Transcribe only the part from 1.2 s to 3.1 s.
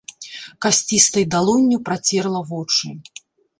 далонню працерла вочы.